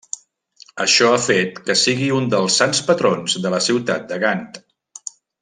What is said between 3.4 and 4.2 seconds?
de la ciutat de